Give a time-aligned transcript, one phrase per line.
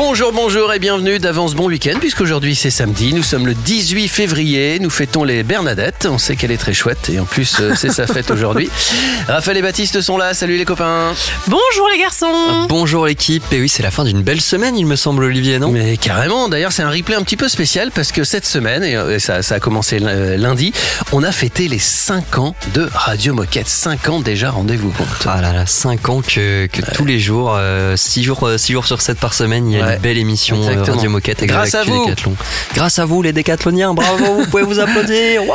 [0.00, 4.78] Bonjour, bonjour et bienvenue d'avance bon week-end puisqu'aujourd'hui c'est samedi, nous sommes le 18 février,
[4.78, 7.90] nous fêtons les Bernadettes, on sait qu'elle est très chouette et en plus euh, c'est
[7.90, 8.70] sa fête aujourd'hui.
[9.28, 11.14] Raphaël et Baptiste sont là, salut les copains.
[11.48, 14.94] Bonjour les garçons Bonjour l'équipe, et oui c'est la fin d'une belle semaine il me
[14.94, 15.72] semble Olivier, non?
[15.72, 18.94] Mais carrément, d'ailleurs c'est un replay un petit peu spécial parce que cette semaine, et
[18.94, 20.72] euh, ça, ça a commencé euh, lundi,
[21.10, 23.66] on a fêté les 5 ans de Radio Moquette.
[23.66, 25.26] 5 ans déjà, rendez-vous compte.
[25.26, 27.58] Ah là là, 5 ans que, que tous les jours,
[27.96, 29.87] 6 jours, six jours sur 7 par semaine, il y a Ouais.
[29.94, 30.96] Une belle émission euh, Exactement.
[30.96, 32.04] Radio Moquette avec Grâce à vous.
[32.04, 32.34] Décathlon.
[32.74, 35.42] Grâce à vous les décathloniens, bravo, vous pouvez vous applaudir.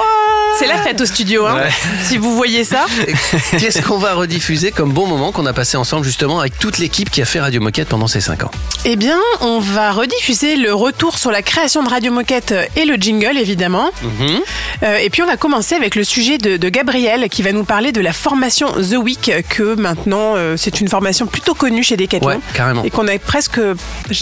[0.59, 1.69] C'est la fête au studio, hein Ouais.
[2.03, 2.85] si vous voyez ça.
[3.57, 7.09] Qu'est-ce qu'on va rediffuser comme bon moment qu'on a passé ensemble justement avec toute l'équipe
[7.09, 8.51] qui a fait Radio Moquette pendant ces 5 ans?
[8.85, 12.95] Eh bien, on va rediffuser le retour sur la création de Radio Moquette et le
[12.97, 13.89] jingle, évidemment.
[14.03, 14.39] Mhm.
[14.83, 17.63] Euh, et puis, on va commencer avec le sujet de, de Gabriel qui va nous
[17.63, 21.97] parler de la formation The Week, que maintenant, euh, c'est une formation plutôt connue chez
[21.97, 22.27] Decathlon.
[22.27, 22.83] Ouais, carrément.
[22.83, 23.59] Et qu'on a presque,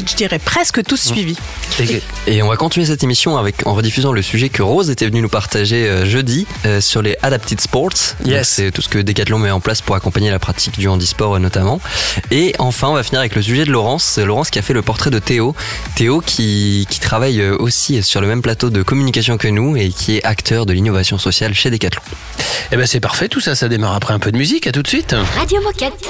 [0.09, 1.35] je dirais presque tous suivi.
[1.79, 5.05] Et- Et on va continuer cette émission avec en rediffusant le sujet que Rose était
[5.05, 8.15] venue nous partager euh, jeudi euh, sur les Adapted Sports.
[8.25, 8.47] Yes.
[8.49, 11.39] C'est tout ce que Decathlon met en place pour accompagner la pratique du handisport euh,
[11.39, 11.79] notamment.
[12.31, 14.03] Et enfin, on va finir avec le sujet de Laurence.
[14.03, 15.55] C'est Laurence qui a fait le portrait de Théo.
[15.95, 20.17] Théo qui, qui travaille aussi sur le même plateau de communication que nous et qui
[20.17, 22.01] est acteur de l'innovation sociale chez Decathlon.
[22.71, 24.67] Eh ben c'est parfait, tout ça, ça démarre après un peu de musique.
[24.67, 25.15] À tout de suite.
[25.37, 26.09] Radio Moquette.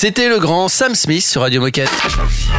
[0.00, 1.90] C'était le grand Sam Smith sur Radio Moquette.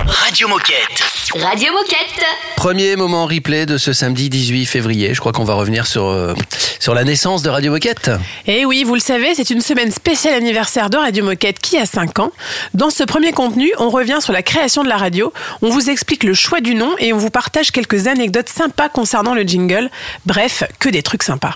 [0.06, 1.02] Radio Moquette.
[1.34, 2.26] Radio Moquette.
[2.56, 5.16] Premier moment replay de ce samedi 18 février.
[5.16, 6.36] Je crois qu'on va revenir sur, euh,
[6.80, 8.12] sur la naissance de Radio Moquette.
[8.46, 11.88] Et oui, vous le savez, c'est une semaine spéciale anniversaire de Radio Moquette qui a
[11.88, 12.32] 5 ans.
[12.76, 15.34] Dans ce premier contenu, on revient sur la création de la radio,
[15.64, 19.34] on vous explique le choix du nom et on vous partage quelques anecdotes sympas concernant
[19.34, 19.90] le jingle.
[20.28, 21.56] Bref, que des trucs sympas.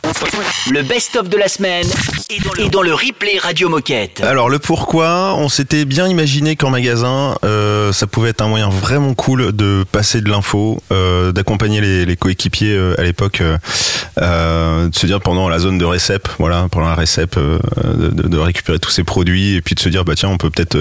[0.72, 1.88] Le best-of de la semaine
[2.30, 4.22] est dans le, replay Radio Moquette.
[4.22, 8.70] Alors le pourquoi, on s'était bien imaginé qu'en magasin, euh, ça pouvait être un moyen
[8.70, 15.06] vraiment cool de passer de l'info, euh, d'accompagner les, coéquipiers euh, à l'époque, de se
[15.06, 19.56] dire pendant la zone de récep, voilà, pendant la récep, de, récupérer tous ces produits
[19.56, 20.78] et puis de se dire bah tiens, on peut peut-être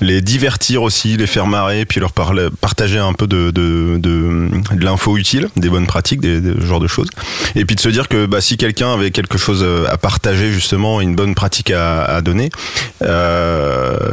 [0.00, 4.50] les divertir aussi, les faire marrer, puis leur partager un peu de, de, de,
[4.80, 7.08] l'info utile, des bonnes pratiques, des, des ce genre de choses.
[7.54, 11.00] Et puis de se dire que bah, si quelqu'un avait quelque chose à partager justement,
[11.00, 12.50] une bonne pratique à, donner,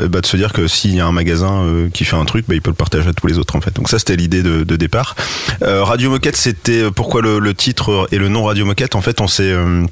[0.08, 2.46] bah, de se dire que s'il y a un magasin euh, qui fait un truc,
[2.48, 3.76] bah, il peut le partager à tous les autres en fait.
[3.76, 5.16] Donc ça c'était l'idée de, départ.
[5.62, 8.96] Euh, Radio Moquette, c'était pourquoi le, titre et le nom Radio Moquette?
[8.96, 9.86] En fait, on s'est euh,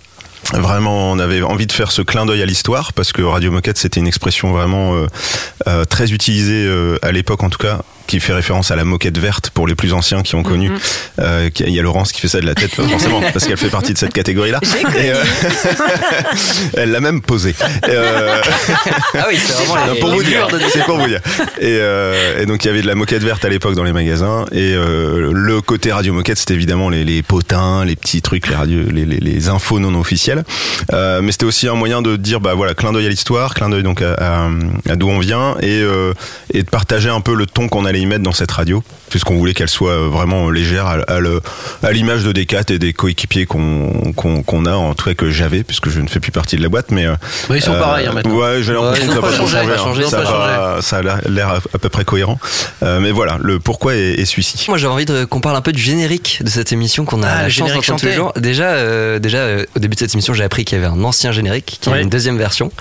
[0.54, 4.02] Vraiment, avait envie de faire ce clin d'œil à l'histoire parce que Radio Moquette, c'était
[4.02, 5.08] une expression vraiment euh,
[5.68, 7.82] euh, très utilisée euh, à l'époque, en tout cas,
[8.12, 10.70] qui fait référence à la moquette verte pour les plus anciens qui ont connu.
[11.20, 13.56] Euh, qui- Il y a Laurence qui fait ça de la tête, forcément, parce qu'elle
[13.58, 14.60] fait partie de cette catégorie-là.
[14.98, 15.24] Euh,
[16.78, 17.56] elle l'a même posé.
[17.88, 18.42] Euh,
[19.14, 21.22] Ah oui, c'est vraiment non, les- pour vous dire, de- pour vous dire.
[21.60, 23.94] Et, euh, et donc il y avait de la moquette verte à l'époque dans les
[23.94, 24.46] magasins.
[24.52, 28.56] Et euh, le côté radio moquette, c'était évidemment les, les potins, les petits trucs, les
[28.56, 30.44] radios, les, les, les infos non officielles.
[30.94, 33.70] Euh, mais c'était aussi un moyen de dire, bah voilà, clin d'œil à l'histoire, clin
[33.70, 34.50] d'œil donc à, à-
[34.90, 36.14] à d'où on vient, et, euh,
[36.54, 39.36] et de partager un peu le ton qu'on allait y mettre dans cette radio, puisqu'on
[39.36, 44.74] voulait qu'elle soit euh, vraiment légère à, l'image de Decat et des coéquipiers qu'on a,
[44.74, 47.06] en tout cas que j'avais, puisque je ne fais plus partie de la boîte, mais
[47.06, 47.16] euh,
[47.54, 48.36] ils sont pareils hein, maintenant.
[48.36, 50.04] Ouais, j'ai l'impression que ça va pas changer.
[50.06, 50.10] hein.
[50.10, 52.40] Ça, pas va- ça a l'air- à, à peu près cohérent.
[52.84, 54.66] Euh, mais voilà, le pourquoi est, est celui-ci.
[54.70, 57.42] Moi, j'avais envie qu'on parle un peu du générique de cette émission qu'on a Ah,
[57.44, 58.14] la chance d'entendre tous les chanté.
[58.14, 58.34] jours.
[58.38, 61.04] Déjà, euh, déjà euh, au début de cette émission, j'ai appris qu'il y avait un
[61.04, 62.72] ancien générique, qu'il y avait une deuxième version.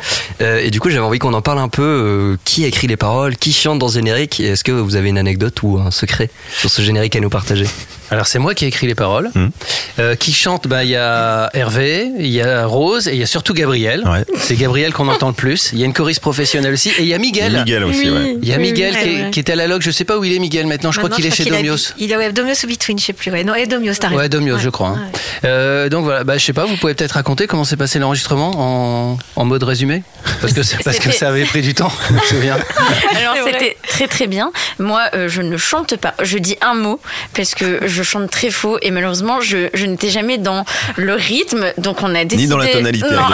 [0.41, 1.81] Euh, et du coup, j'avais envie qu'on en parle un peu.
[1.83, 5.19] euh, qui écrit les paroles Qui chante dans ce générique est-ce que vous avez une
[5.19, 7.67] anecdote ou un secret sur ce générique à nous partager?
[8.11, 9.31] Alors c'est moi qui ai écrit les paroles.
[9.35, 9.51] Mhm.
[9.99, 13.23] Euh, qui chante Bah il y a Hervé, il y a Rose et il y
[13.23, 14.03] a surtout Gabriel.
[14.07, 14.25] Ouais.
[14.41, 15.71] C'est Gabriel qu'on entend le plus.
[15.73, 17.53] Il y a une choriste professionnelle aussi et il y a Miguel.
[17.53, 18.37] Miguel aussi, ouais.
[18.43, 19.31] Il y a Oui, Miguel oui, qui, oui, est, oui.
[19.31, 19.83] qui est à la log.
[19.83, 20.93] Je sais pas où il est Miguel maintenant.
[20.93, 21.75] Je crois qu'il est chez qu'il Domios.
[21.75, 23.31] habite- Il est ouais, Domios ou Between, je sais plus.
[23.31, 23.45] Ouais.
[23.45, 24.21] Non, et Domios, t'as raison.
[24.21, 24.89] Ouais, Domios, je crois.
[24.89, 25.11] hein.
[25.13, 25.49] Ouais.
[25.51, 28.51] Euh, donc voilà, bah, je sais pas, vous pouvez peut-être raconter comment s'est passé l'enregistrement
[28.57, 30.03] en, en mode résumé?
[30.41, 32.57] Parce que, c'est- parce que ça avait pris du temps, je me souviens.
[33.17, 34.51] Alors c'était très très bien.
[34.79, 36.15] Moi, euh, je ne chante pas.
[36.23, 37.01] Je dis un mot
[37.35, 40.65] parce que je chante très faux et malheureusement, je, je n'étais jamais dans
[40.97, 41.73] le rythme.
[41.79, 42.45] Donc on a décidé.
[42.45, 43.07] Ni dans la tonalité.
[43.11, 43.21] Non.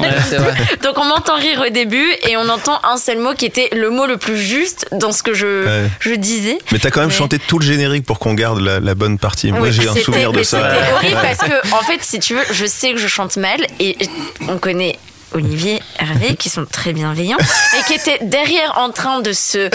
[0.00, 0.36] Ouais.
[0.38, 0.54] Vrai.
[0.82, 3.90] Donc on m'entend rire au début et on entend un seul mot qui était le
[3.90, 5.88] mot le plus juste dans ce que je, Ouais.
[6.00, 6.58] je disais.
[6.72, 9.18] Mais t'as quand même Mais- chanté tout le générique pour qu'on garde la, la bonne
[9.18, 9.50] partie.
[9.52, 10.58] Moi, Oui, j'ai un souvenir de ça.
[10.70, 13.60] C'était horrible parce que, en fait, si tu veux, je sais que je chante mal
[13.78, 13.96] et
[14.48, 14.98] on connaît.
[15.32, 17.36] Olivier, Hervé, qui sont très bienveillants
[17.78, 19.68] et qui étaient derrière en train de se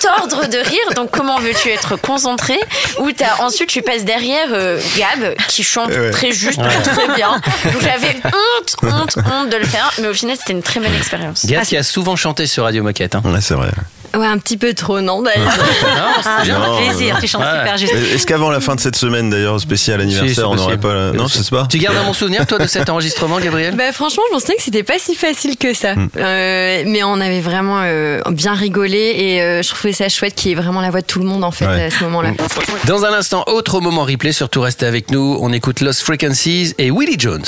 [0.00, 0.94] tordre de rire.
[0.94, 2.58] Donc, comment veux-tu être concentré
[3.00, 6.10] Ou t'as ensuite tu passes derrière euh, Gab qui chante Ouais.
[6.10, 7.40] très juste, très bien.
[7.64, 10.94] Donc j'avais honte, honte, honte de le faire, mais au final c'était une très bonne
[10.94, 11.46] expérience.
[11.46, 13.14] Gab qui a souvent chanté sur Radio Moquette.
[13.14, 13.22] Hein.
[13.24, 13.70] Ouais, c'est vrai.
[14.16, 15.46] Ouais, un petit peu trop, non d'ailleurs.
[15.46, 15.52] Non,
[16.24, 16.60] Ah, c'est bien.
[16.62, 17.58] fait Non, plaisir, tu chantes Ouais.
[17.58, 17.94] super juste.
[17.94, 20.82] Est-ce qu'avant la fin de cette semaine, d'ailleurs, spécial c'est anniversaire, on n'aurait possible.
[20.82, 20.94] pas.
[20.94, 21.66] la- Non, je sais pas.
[21.70, 24.62] Tu gardes un bon souvenir, toi, de cet enregistrement, Gabriel Bah, franchement, je pensais que
[24.62, 25.94] c'était pas si facile que ça.
[25.94, 26.08] Hmm.
[26.16, 30.50] Euh, mais on avait vraiment euh, bien rigolé et euh, je trouvais ça chouette qu'il
[30.50, 31.84] y ait vraiment la voix de tout le monde en fait Ouais.
[31.84, 32.30] à ce moment-là.
[32.86, 35.38] Dans un instant, autre moment replay, surtout restez avec nous.
[35.40, 37.44] On écoute Lost Frequencies et Willie Jones.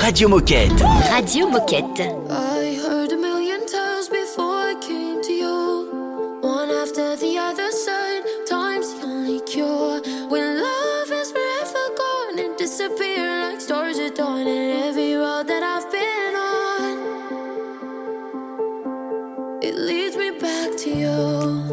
[0.00, 0.72] Radio Moquette.
[1.10, 1.84] Radio Moquette.
[21.16, 21.63] 哦。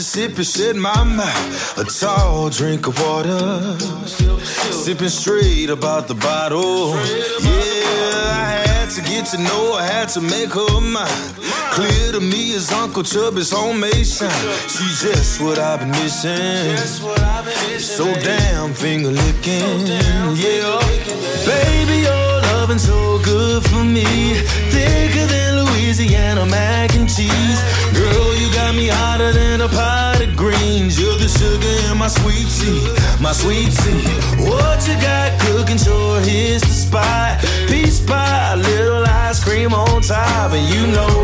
[0.00, 1.78] Mississippi, shit in my mouth.
[1.78, 3.76] A tall drink of water.
[4.72, 6.94] Sipping straight about the bottle.
[7.44, 11.34] Yeah, I had to get to know I had to make her mine.
[11.76, 14.30] Clear to me as Uncle Chubby's homemade shine.
[14.68, 16.78] She's just what I've been missing.
[17.78, 19.86] So damn finger licking.
[20.34, 20.80] Yeah,
[21.44, 22.29] baby, your
[22.78, 24.04] so good for me.
[24.70, 27.60] Thicker than Louisiana mac and cheese.
[27.92, 31.00] Girl, you got me hotter than a pot of greens.
[31.00, 32.86] You're the sugar in my sweet tea,
[33.20, 34.06] my sweet tea.
[34.46, 35.78] What you got cooking?
[35.78, 37.40] Sure, here's the spot.
[37.66, 41.16] Peach pie, little ice cream on top, and you know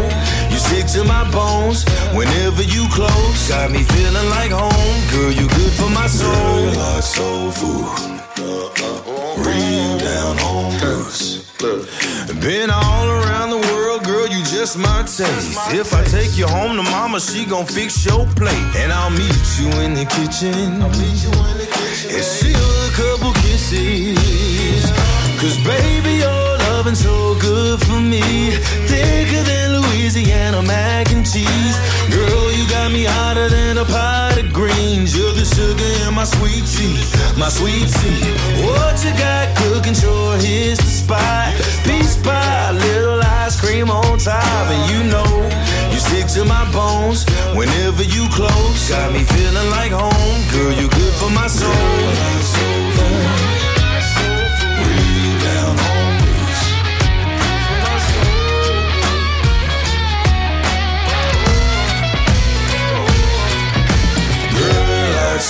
[0.50, 3.48] you stick to my bones whenever you close.
[3.48, 5.30] Got me feeling like home, girl.
[5.30, 6.66] You good for my soul.
[6.74, 8.15] like soul food.
[8.46, 11.42] Real down home roots.
[12.40, 15.58] Been all around the world, girl, you just my taste.
[15.74, 18.70] If I take you home to mama, she gon' fix your plate.
[18.76, 20.82] And I'll meet you in the kitchen.
[20.82, 24.90] And steal a couple kisses.
[25.40, 26.22] Cause baby,
[26.86, 28.50] loving so good for me.
[28.86, 31.76] Thicker than Louisiana mac and cheese.
[32.14, 35.16] Girl, you got me hotter than a pot of greens.
[35.16, 37.02] You're the sugar in my sweet tea,
[37.36, 38.22] my sweet tea.
[38.62, 39.94] What you got cooking?
[39.94, 41.54] Sure, here's the spot.
[41.82, 45.30] Peach pie, little ice cream on top, and you know
[45.90, 47.26] you stick to my bones
[47.58, 48.88] whenever you close.
[48.88, 50.72] Got me feeling like home, girl.
[50.72, 52.75] You good for my soul.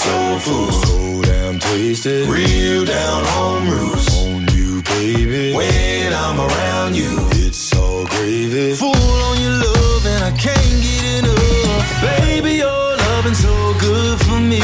[0.07, 2.29] Soul food, so damn tasted.
[2.29, 5.55] Real down home roots on you, baby.
[5.55, 7.13] When I'm around you,
[7.45, 8.75] it's all gravy.
[8.75, 11.89] Full on your love, and I can't get enough.
[12.03, 14.63] Baby, your loving so good for me.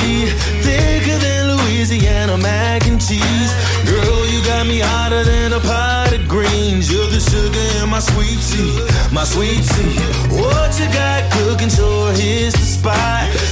[0.66, 3.52] Thicker than Louisiana mac and cheese.
[3.90, 6.90] Girl, you got me hotter than a pot of greens.
[6.92, 8.78] You're the sugar in my sweet tea,
[9.10, 9.98] my sweet tea.
[10.40, 11.70] What you got cooking?
[11.70, 13.51] Sure, here's the spot.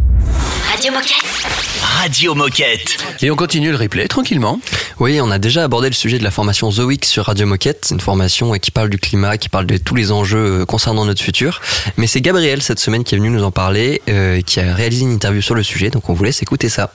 [0.71, 1.25] Radio Moquette.
[1.81, 2.97] Radio Moquette.
[3.21, 4.61] Et on continue le replay tranquillement.
[4.99, 7.79] Oui, on a déjà abordé le sujet de la formation The Week sur Radio Moquette.
[7.83, 11.03] C'est une formation qui parle du climat, qui parle de tous les enjeux euh, concernant
[11.03, 11.59] notre futur.
[11.97, 15.03] Mais c'est Gabriel cette semaine qui est venu nous en parler, euh, qui a réalisé
[15.03, 15.89] une interview sur le sujet.
[15.89, 16.93] Donc on vous laisse écouter ça.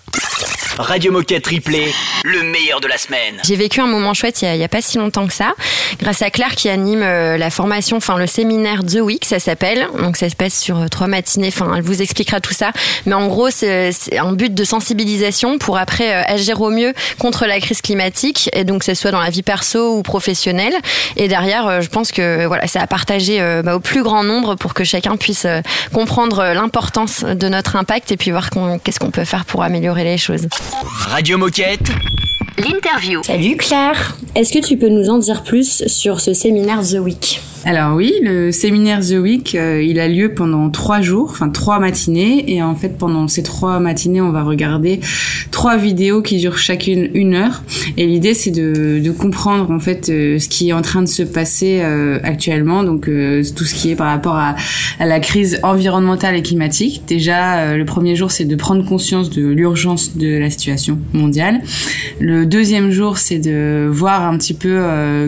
[0.78, 1.92] Radio Moquette Replay,
[2.24, 3.40] le meilleur de la semaine.
[3.44, 5.54] J'ai vécu un moment chouette il y, a, a pas si longtemps que ça,
[5.98, 9.88] grâce à Claire qui anime euh, la formation, enfin le séminaire The Week, ça s'appelle.
[9.98, 11.48] Donc ça se passe sur euh, trois matinées.
[11.48, 12.72] Enfin, elle vous expliquera tout ça.
[13.06, 17.46] Mais en gros, c'est un but de sensibilisation pour après euh, agir au mieux contre
[17.46, 20.74] la crise climatique, et donc que ce soit dans la vie perso ou professionnelle.
[21.16, 24.74] Et derrière, je pense que voilà, c'est à partager bah, au plus grand nombre pour
[24.74, 25.46] que chacun puisse
[25.92, 28.50] comprendre l'importance de notre impact et puis voir
[28.84, 30.46] qu'est-ce qu'on peut faire pour améliorer les choses.
[30.72, 31.90] Radio Moquette.
[32.58, 33.22] L'interview.
[33.22, 34.16] Salut Claire.
[34.34, 37.40] Est-ce que tu peux nous en dire plus sur ce séminaire The Week?
[37.64, 41.80] Alors oui, le séminaire The Week, euh, il a lieu pendant trois jours, enfin trois
[41.80, 45.00] matinées, et en fait pendant ces trois matinées, on va regarder
[45.50, 47.62] trois vidéos qui durent chacune une heure.
[47.96, 51.08] Et l'idée, c'est de, de comprendre en fait euh, ce qui est en train de
[51.08, 54.54] se passer euh, actuellement, donc euh, tout ce qui est par rapport à,
[55.00, 57.02] à la crise environnementale et climatique.
[57.08, 61.62] Déjà, le premier jour, c'est de prendre conscience de l'urgence de la situation mondiale.
[62.20, 64.78] Le deuxième jour, c'est de voir un petit peu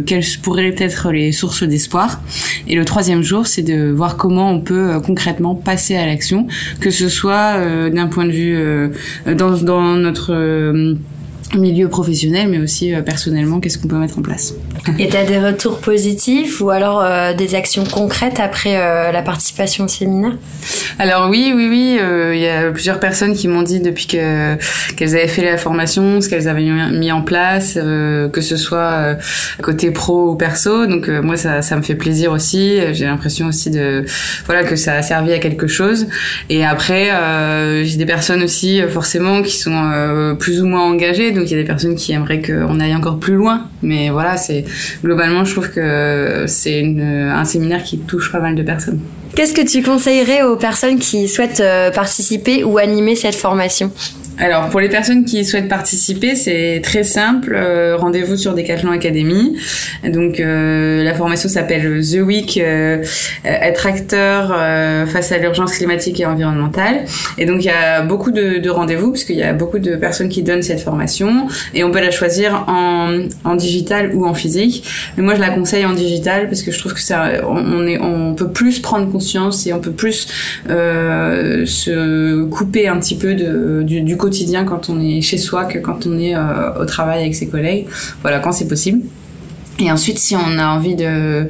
[0.07, 2.21] quelles pourraient être les sources d'espoir.
[2.67, 6.47] Et le troisième jour, c'est de voir comment on peut euh, concrètement passer à l'action,
[6.81, 8.89] que ce soit euh, d'un point de vue euh,
[9.27, 10.35] dans, notre
[11.55, 14.55] milieu professionnel, mais aussi euh, personnellement, qu'est-ce qu'on peut mettre en place.
[14.99, 19.85] Et t'as des retours positifs ou alors euh, des actions concrètes après euh, la participation
[19.85, 20.37] au séminaire?
[20.99, 24.57] Alors oui, oui, oui, euh, il y a plusieurs personnes qui m'ont dit depuis que
[24.97, 28.79] qu'elles avaient fait la formation, ce qu'elles avaient mis en place, euh, que ce soit
[28.79, 29.15] euh,
[29.63, 30.87] côté pro ou perso.
[30.87, 32.79] Donc euh, moi, ça, ça me fait plaisir aussi.
[32.93, 34.05] J'ai l'impression aussi de
[34.47, 36.07] voilà que ça a servi à quelque chose.
[36.51, 41.33] Et après, euh, j'ai des personnes aussi forcément qui sont euh, plus ou moins engagées.
[41.39, 43.69] Donc il y a des personnes qui aimeraient qu'on aille encore plus loin.
[43.83, 44.65] Mais voilà, c'est
[45.05, 49.01] globalement, je trouve que c'est un séminaire qui touche pas mal de personnes.
[49.35, 53.93] Qu'est-ce que tu conseillerais aux personnes qui souhaitent euh, participer ou animer cette formation?
[54.41, 57.55] Alors, pour les personnes qui souhaitent participer, c'est très simple.
[57.57, 59.57] euh, Rendez-vous sur Decathlon Academy.
[60.05, 63.03] Donc, euh, la formation s'appelle The Week, euh,
[63.45, 67.01] être acteur euh, face à l'urgence climatique et environnementale.
[67.37, 69.97] Et donc, il y a beaucoup de, de rendez-vous parce qu'il y a beaucoup de
[69.97, 74.35] personnes qui donnent cette formation et on peut la choisir en, en digital ou en
[74.35, 74.89] physique.
[75.17, 77.99] Mais moi, je la conseille en digital parce que je trouve que ça, on, est,
[78.01, 80.29] on peut plus prendre conscience et on peut plus
[80.71, 85.65] euh, se couper un petit peu de, du, du quotidien quand on est chez soi
[85.65, 87.87] que quand on est euh, au travail avec ses collègues.
[88.21, 89.01] Voilà, quand c'est possible.
[89.81, 91.47] Et ensuite, si on a envie de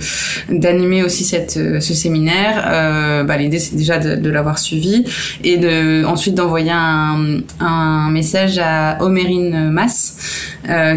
[0.51, 5.05] d'animer aussi cette euh, ce séminaire, euh, bah, l'idée c'est déjà de, l'avoir suivi
[5.43, 10.19] et de ensuite d'envoyer un, un message à Omérine Mass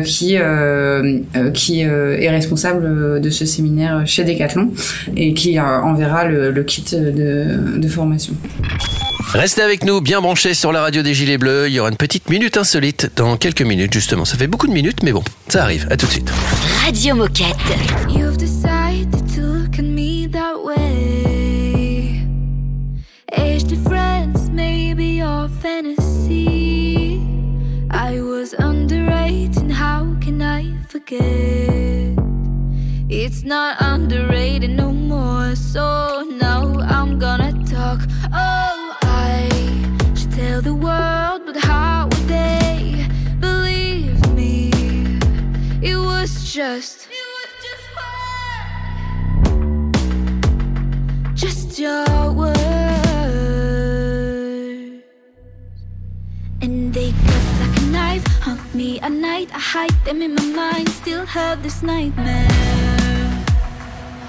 [0.06, 0.38] qui
[1.54, 4.70] qui est responsable de ce séminaire chez Decathlon
[5.16, 8.34] et qui enverra le, kit de formation.
[9.34, 11.68] Restez avec nous, bien branchés sur la radio des Gilets Bleus.
[11.68, 14.26] Il y aura une petite minute insolite dans quelques minutes, justement.
[14.26, 15.88] Ça fait beaucoup de minutes, mais bon, ça arrive.
[15.90, 16.32] À tout de suite.
[16.86, 17.56] Radio Moquette.
[18.10, 22.26] You've decided to look at me that way.
[23.32, 27.22] Age difference, maybe your fantasy.
[27.90, 32.18] I was underrated, how can I forget?
[33.10, 36.51] It's not underrated no more, so now
[46.52, 47.08] was just.
[51.34, 52.62] Just your words.
[56.62, 59.50] And they cut like a knife, hunt me at night.
[59.54, 62.50] I hide them in my mind, still have this nightmare.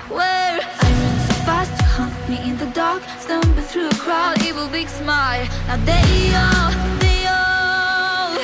[0.08, 3.02] Where I run so fast, you hunt me in the dark.
[3.18, 5.46] Stumble through a crowd, evil big smile.
[5.66, 8.38] Now they all, they all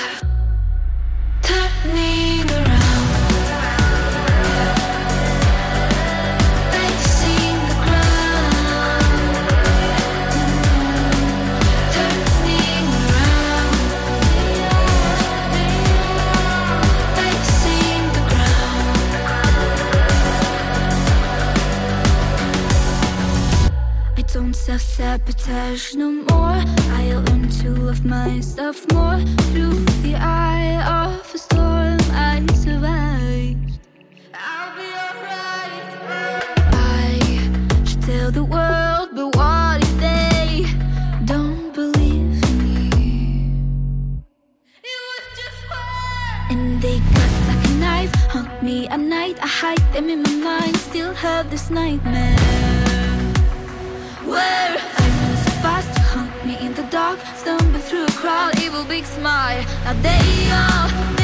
[1.43, 2.68] turning around.
[24.69, 26.61] I don't self-sabotage no more.
[27.01, 29.19] I learn to love myself more.
[29.51, 33.81] Through the eye of a storm, I survived.
[34.35, 35.89] I'll be alright.
[36.75, 37.19] I
[37.87, 40.67] should tell the world, but what if they
[41.25, 42.91] don't believe me?
[44.85, 46.51] It was just fun.
[46.51, 49.39] And they cut like a knife, hunt me at night.
[49.43, 52.48] I hide them in my mind, still have this nightmare.
[54.29, 57.19] Where I run so fast, you hunt me in the dark.
[57.35, 59.65] Stumble through a crowd, evil big smile.
[59.85, 61.18] Now they all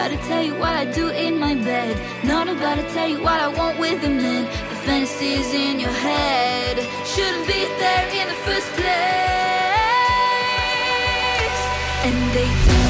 [0.00, 1.94] about to tell you what I do in my bed.
[2.24, 4.44] Not about to tell you what I want with a man.
[4.70, 8.86] The fantasies in your head shouldn't be there in the first place.
[12.06, 12.89] And they turn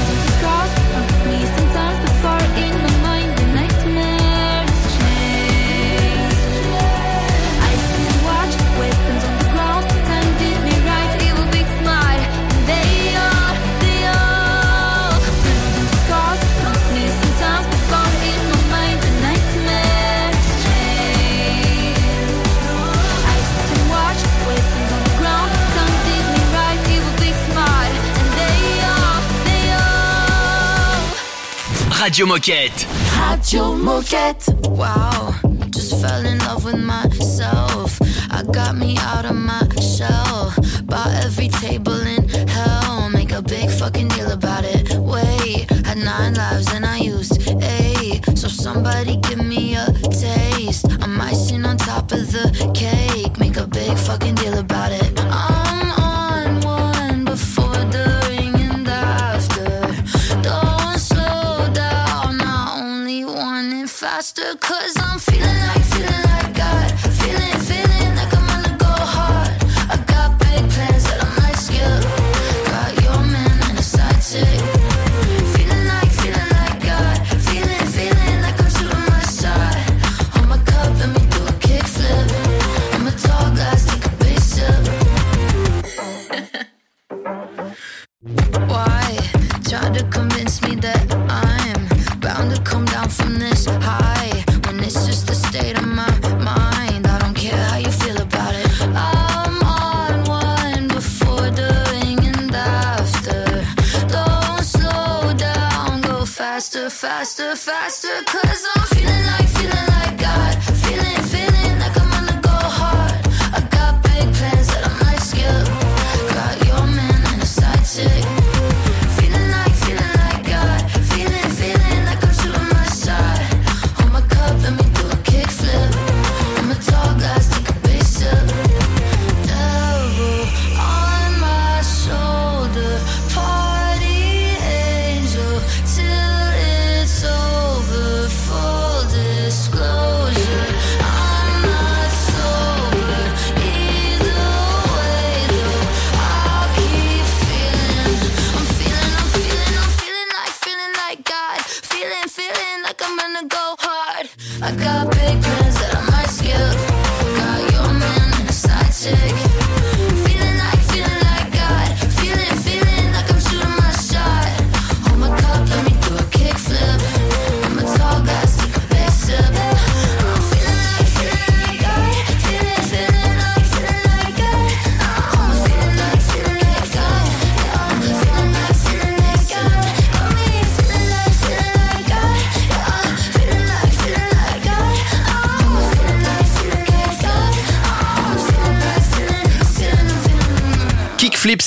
[32.01, 32.87] Radio Moquette.
[33.19, 34.49] Radio Moquette.
[34.71, 35.35] Wow,
[35.69, 38.01] just fell in love with myself.
[38.31, 40.55] I got me out of my shell.
[40.85, 43.11] Bought every table in hell.
[43.11, 44.95] Make a big fucking deal about it.
[44.95, 48.25] Wait, had nine lives and I used eight.
[48.35, 50.87] So somebody give me a taste.
[51.03, 52.70] I'm icing on top of the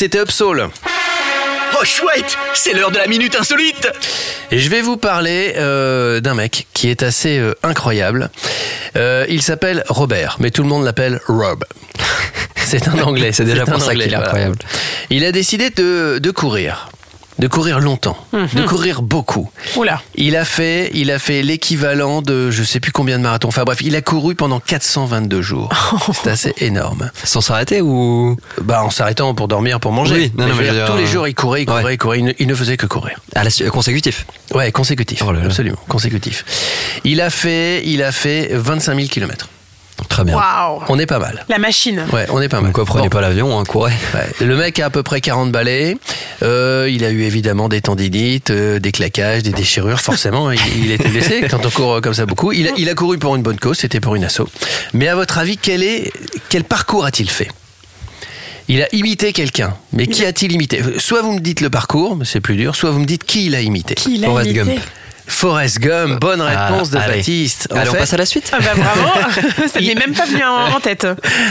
[0.04, 0.68] c'était Upsoul.
[1.80, 3.88] Oh chouette, c'est l'heure de la minute insolite.
[4.52, 8.30] Et je vais vous parler euh, d'un mec qui est assez euh, incroyable.
[8.98, 11.64] Euh, il s'appelle Robert, mais tout le monde l'appelle Rob.
[12.58, 13.32] C'est un anglais.
[13.32, 14.26] C'est déjà pour ça qu'il est voilà.
[14.26, 14.58] incroyable.
[15.10, 16.90] Il a décidé de, de courir.
[17.40, 19.50] De courir longtemps, de courir beaucoup.
[19.76, 20.02] Oula.
[20.16, 23.48] Il a fait, il a fait l'équivalent de je sais plus combien de marathons.
[23.48, 25.70] Enfin bref, il a couru pendant 422 jours.
[26.24, 27.10] C'est assez énorme.
[27.24, 28.38] Sans s'arrêter ou?
[28.62, 30.16] Bah en s'arrêtant pour dormir, pour manger.
[30.16, 31.94] Oui, non, non, je veux dire, tous les jours, il courait, il courait, ouais.
[31.96, 32.20] il courait.
[32.20, 33.20] Il ne, il ne faisait que courir.
[33.36, 35.24] à la consécutif Ouais, consécutif.
[35.26, 35.46] Oh là là.
[35.48, 36.46] Absolument, consécutif.
[37.04, 39.50] Il a fait, il a fait 25 000 kilomètres.
[40.14, 40.36] Très bien.
[40.36, 40.82] Waouh.
[40.90, 41.44] On est pas mal.
[41.50, 42.06] La machine.
[42.14, 42.72] Ouais, on est pas mal.
[42.72, 43.18] Comme quoi, prenez Bon.
[43.18, 43.94] pas l'avion, hein, courez.
[44.14, 45.98] Ouais, Le mec a à peu près 40 balais.
[46.44, 50.00] Euh, il a eu évidemment des tendinites, euh, des claquages, des déchirures.
[50.00, 52.52] Forcément, il, il était blessé quand on court comme ça beaucoup.
[52.52, 54.42] Il a, il a couru pour une bonne cause, c'était pour une asso.
[54.94, 56.12] Mais à votre avis, quel, est,
[56.50, 57.50] quel parcours a-t-il fait?
[58.68, 59.74] Il a imité quelqu'un.
[59.94, 60.82] Mais qui a-t-il imité?
[61.00, 63.48] Soit vous me dites le parcours, mais c'est plus dur, soit vous me dites qui
[63.48, 63.96] il a imité.
[63.96, 64.64] Qui l'a Forrest imité?
[64.76, 64.80] Gump.
[65.28, 67.16] Forrest Gump, bonne réponse Ah, de allez.
[67.18, 67.68] Baptiste.
[67.72, 68.52] En Allez, on passe à la suite.
[68.54, 69.68] Ah bah bravo.
[69.74, 71.08] Ça n'est même pas venu en, en tête.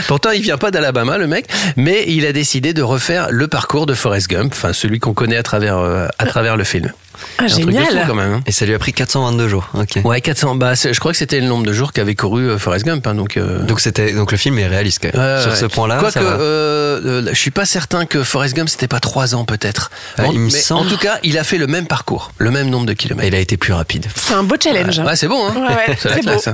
[0.07, 3.85] Pourtant, il vient pas d'Alabama, le mec, mais il a décidé de refaire le parcours
[3.85, 6.91] de Forrest Gump, enfin celui qu'on connaît à travers, euh, à travers le film.
[7.37, 8.01] Ah, C'est un truc de génial.
[8.01, 8.33] fou, quand même.
[8.33, 8.41] hein.
[8.45, 9.69] Et ça lui a pris 422 jours.
[9.73, 9.99] Ok.
[10.03, 10.55] Ouais, 400.
[10.55, 13.05] Bah, je crois que c'était le nombre de jours qu'avait couru euh, Forrest Gump.
[13.07, 15.35] hein, donc, euh, Donc c'était donc le film est réaliste quand même.
[15.35, 15.57] Ouais, Sur ouais.
[15.57, 19.35] ce point-là, Quoique, euh, euh, je suis pas certain que Forrest Gump c'était pas trois
[19.35, 19.91] ans peut-être.
[20.17, 20.87] Ah, En- il me mais semble.
[20.87, 23.27] En tout cas, il a fait le même parcours, le même nombre de kilomètres.
[23.27, 24.05] Il a été plus rapide.
[24.15, 24.99] C'est un beau challenge.
[24.99, 26.31] Ouais, c'est bon, hein Ouais, ouais, C'est beau.
[26.47, 26.53] hein.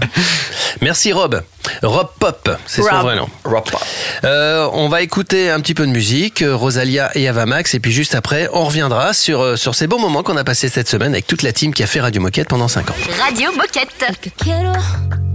[0.81, 1.41] Merci Rob.
[1.83, 3.27] Rob Pop, c'est son vrai nom.
[3.43, 3.81] Rob Pop.
[4.23, 7.91] Euh, on va écouter un petit peu de musique, euh, Rosalia et Avamax, et puis
[7.91, 11.13] juste après, on reviendra sur, euh, sur ces beaux moments qu'on a passés cette semaine
[11.13, 12.95] avec toute la team qui a fait Radio Moquette pendant 5 ans.
[13.19, 14.19] Radio Moquette.
[14.21, 14.73] que quiero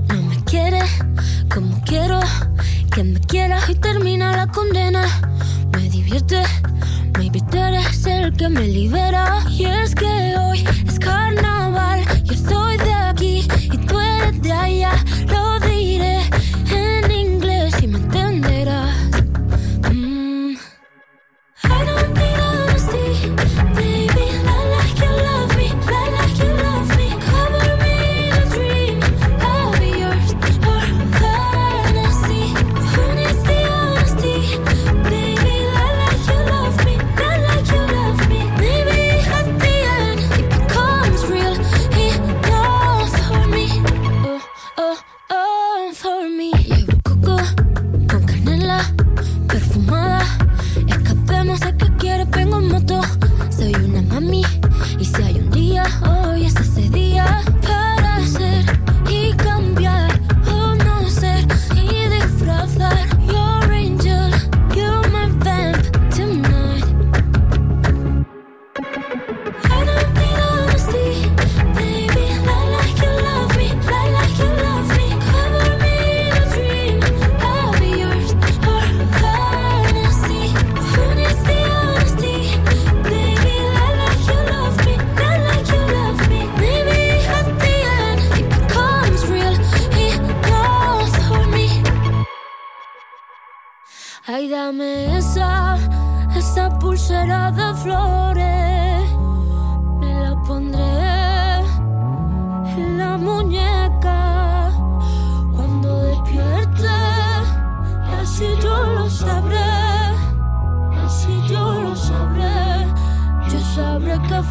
[0.08, 0.80] no me quiere
[1.52, 2.20] como quiero
[2.90, 5.04] que me quiera y termina la condena.
[5.76, 6.42] Me divierte,
[7.18, 9.44] maybe tú eres el que me libera.
[9.48, 11.63] Y es que hoy es carnaval,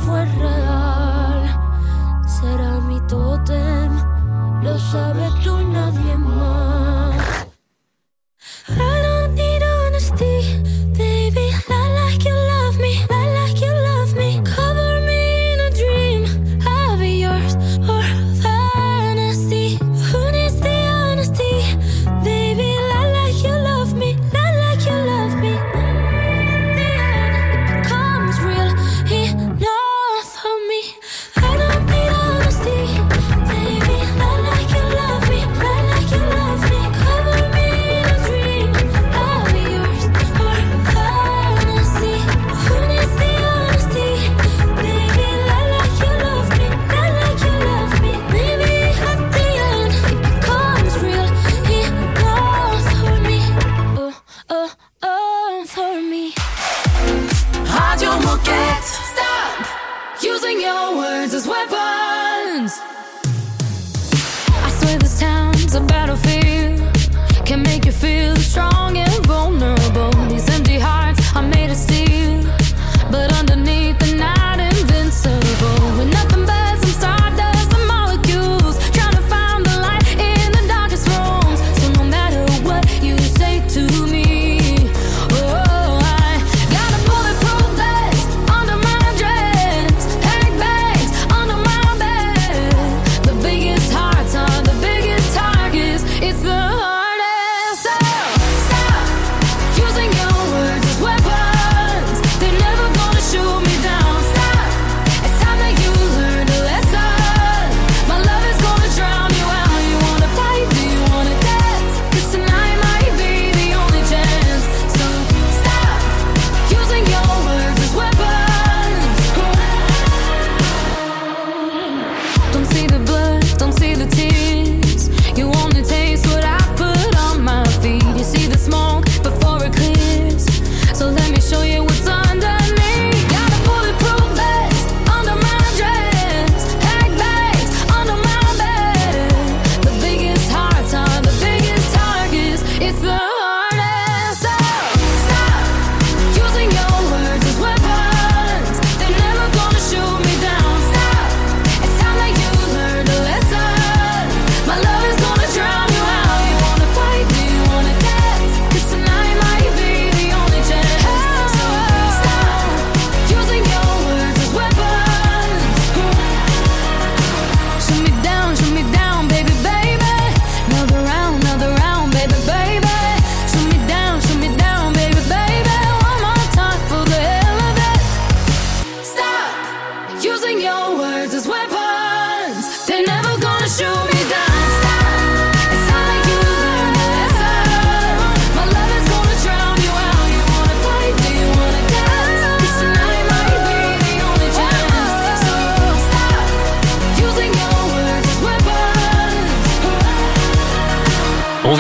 [0.04, 0.33] fuerte.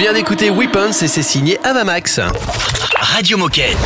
[0.03, 2.19] Vient d'écouter Weapons et c'est signé Avamax.
[2.99, 3.77] Radio Moquette.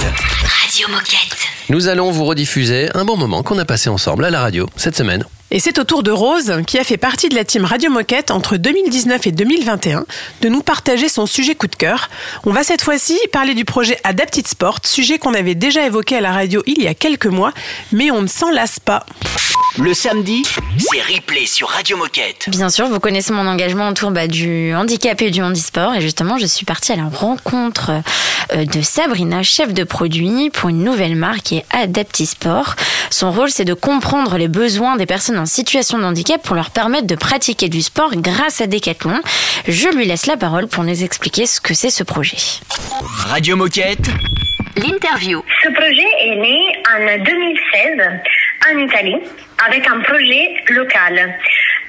[0.63, 1.37] Radio Moquette.
[1.69, 4.95] Nous allons vous rediffuser un bon moment qu'on a passé ensemble à la radio cette
[4.95, 5.23] semaine.
[5.49, 8.31] Et c'est au tour de Rose, qui a fait partie de la team Radio Moquette
[8.31, 10.05] entre 2019 et 2021,
[10.41, 12.09] de nous partager son sujet coup de cœur.
[12.45, 16.21] On va cette fois-ci parler du projet Adapted Sport, sujet qu'on avait déjà évoqué à
[16.21, 17.53] la radio il y a quelques mois,
[17.93, 19.05] mais on ne s'en lasse pas.
[19.79, 20.43] Le samedi,
[20.79, 22.49] c'est replay sur Radio Moquette.
[22.49, 25.93] Bien sûr, vous connaissez mon engagement autour bah, du handicap et du handisport.
[25.93, 27.91] Et justement, je suis partie à la rencontre
[28.53, 32.75] euh, de Sabrina, chef de produit pour une nouvelle marque qui est Adaptisport.
[33.11, 36.71] Son rôle, c'est de comprendre les besoins des personnes en situation de handicap pour leur
[36.71, 39.19] permettre de pratiquer du sport grâce à Decathlon.
[39.67, 42.37] Je lui laisse la parole pour nous expliquer ce que c'est ce projet.
[43.01, 44.09] Radio Moquette.
[44.75, 45.43] L'interview.
[45.63, 46.57] Ce projet est né
[46.93, 48.21] en 2016
[48.71, 49.17] en Italie
[49.65, 51.35] avec un projet local.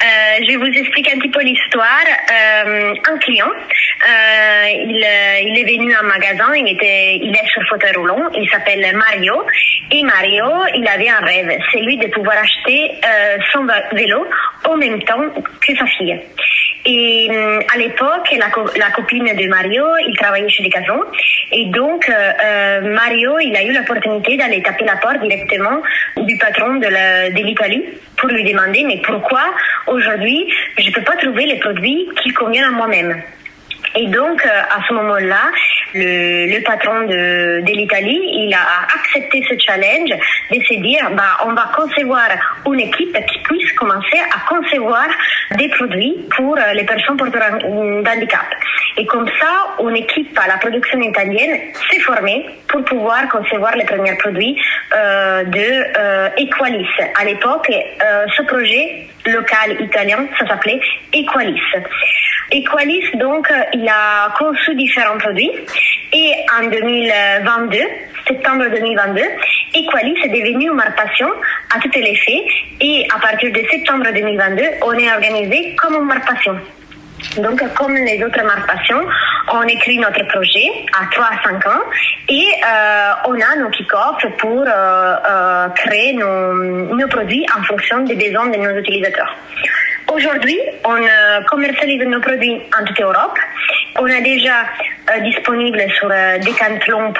[0.00, 2.04] Euh, je vous explique un petit peu l'histoire.
[2.30, 7.48] Euh, un client, euh, il, euh, il est venu en magasin, il, était, il est
[7.48, 9.44] sur fauteuil roulant, il s'appelle Mario.
[9.90, 14.24] Et Mario, il avait un rêve, c'est lui de pouvoir acheter euh, son vélo
[14.64, 15.24] en même temps
[15.66, 16.20] que sa fille.
[16.84, 21.00] Et hum, à l'époque, la, co- la copine de Mario, il travaillait chez Decathlon.
[21.52, 25.82] Et donc, euh, euh, Mario, il a eu l'opportunité d'aller taper la porte directement
[26.16, 27.84] du patron de l'Italie
[28.16, 29.42] pour lui demander, mais pourquoi
[29.86, 33.22] aujourd'hui, je ne peux pas trouver les produits qui conviennent à moi-même?
[33.96, 35.40] Et donc, euh, à ce moment-là,
[35.94, 41.70] le, patron de, l'Italie, il a accepté ce challenge de se dire, bah, on va
[41.74, 42.28] concevoir
[42.66, 45.06] une équipe qui puisse commencer à concevoir
[45.56, 47.40] des produits pour euh, les personnes porteuses
[48.04, 48.46] d'handicap.
[48.98, 53.84] Et comme ça, une équipe à la production italienne s'est formée pour pouvoir concevoir les
[53.84, 54.60] premiers produits
[54.94, 56.88] euh, de euh, Equalis.
[57.14, 60.80] À l'époque, euh, ce projet local italien, ça s'appelait
[61.12, 61.60] Equalis.
[62.50, 65.50] Equalis, donc, il a conçu différents produits
[66.12, 67.78] et en 2022,
[68.26, 69.20] septembre 2022,
[69.74, 71.28] Equalis est devenu une marque passion
[71.74, 72.44] à tous les faits
[72.80, 76.56] et à partir de septembre 2022, on est organisé comme passion.
[77.36, 79.00] Donc, comme les autres marques passion,
[79.52, 81.82] on écrit notre projet à 3 à 5 ans
[82.28, 86.54] et euh, on a nos kick-offs pour euh, euh, créer nos,
[86.94, 89.34] nos produits en fonction des besoins de nos utilisateurs.
[90.12, 93.38] Aujourd'hui, on euh, commercialise nos produits en toute Europe.
[93.96, 94.62] On est déjà
[95.10, 97.14] euh, disponible sur euh, decathlon.fr,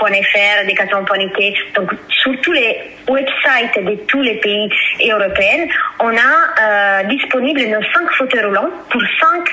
[1.74, 4.70] donc sur tous les websites de tous les pays
[5.10, 5.66] européens.
[6.00, 9.48] On a euh, disponible nos cinq fauteuils roulants pour cinq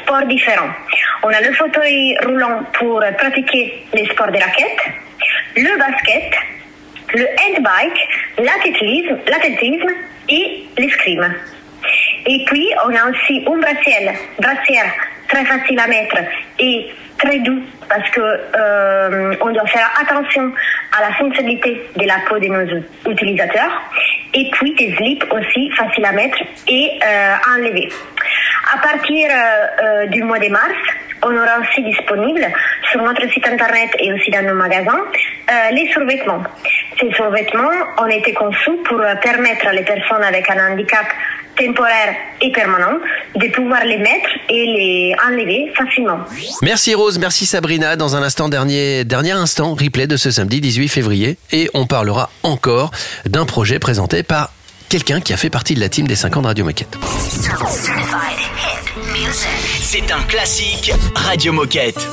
[0.00, 0.70] sports différents.
[1.24, 4.92] On a le fauteuil roulant pour pratiquer les sports de raquettes,
[5.56, 6.32] le basket,
[7.14, 9.90] le handbike, l'athlétisme
[10.28, 11.34] et l'escrime.
[12.28, 14.92] Et puis, on a aussi un brassière,
[15.28, 16.16] très facile à mettre
[16.58, 16.86] et
[17.18, 20.52] très doux parce que euh, on doit faire attention
[20.96, 23.72] à la sensibilité de la peau de nos utilisateurs.
[24.34, 26.38] Et puis, des slips aussi faciles à mettre
[26.68, 27.88] et euh, à enlever.
[28.70, 30.76] À partir euh, euh, du mois de mars,
[31.22, 32.46] on aura aussi disponible
[32.90, 35.00] sur notre site internet et aussi dans nos magasins
[35.50, 36.42] euh, les survêtements.
[37.00, 41.06] Ces survêtements ont été conçus pour permettre à les personnes avec un handicap
[41.56, 42.98] temporaire et permanent
[43.34, 46.20] de pouvoir les mettre et les enlever facilement.
[46.62, 47.96] Merci Rose, merci Sabrina.
[47.96, 51.36] Dans un instant, dernier, dernier instant, replay de ce samedi 18 février.
[51.52, 52.90] Et on parlera encore
[53.26, 54.50] d'un projet présenté par
[54.88, 56.96] quelqu'un qui a fait partie de la team des 5 ans de Radio Moquette.
[59.80, 62.06] C'est un classique Radio Moquette.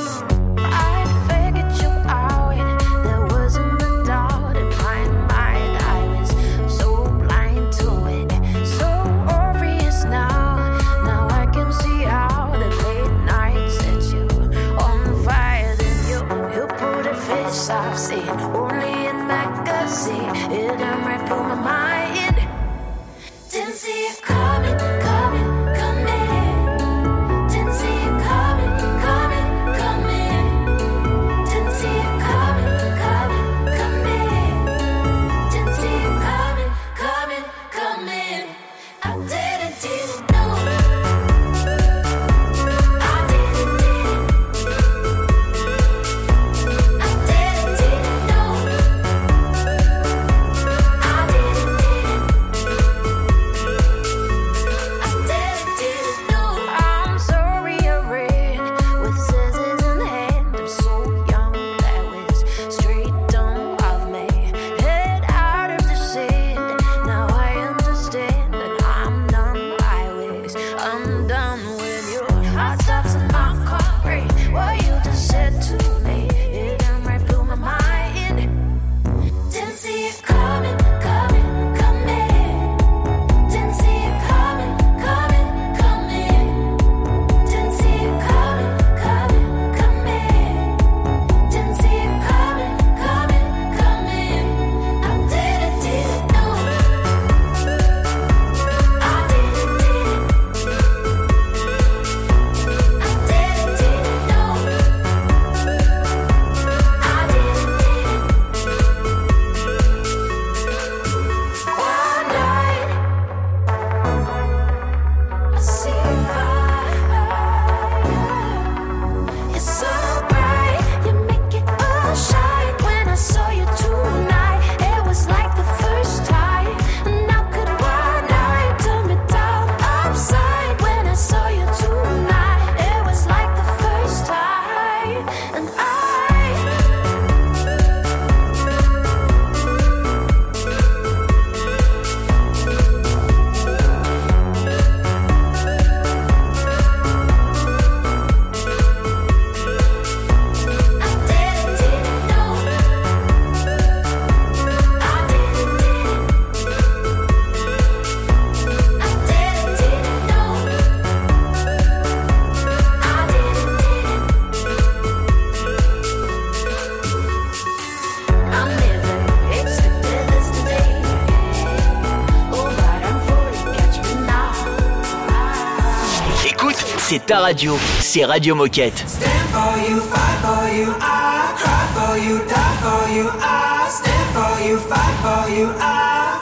[177.26, 179.04] Ta radio, c'est Radio Moquette.
[179.06, 184.28] Stand for you, fight for you, I cry for you, die for you, I stand
[184.32, 186.40] for you, fight for you, I.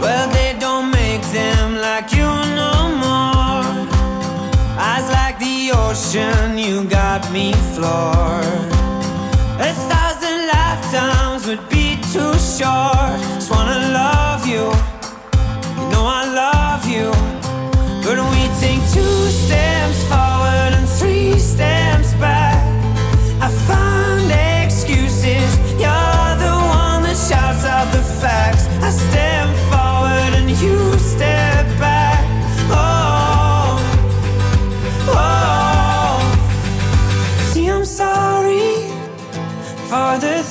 [0.00, 3.64] Well, they don't make them like you no more.
[4.78, 8.13] Eyes like the ocean, you got me floored.